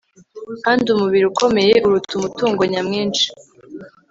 [0.65, 3.27] kandi umubiri ukomeye uruta umutungo nyamwinshi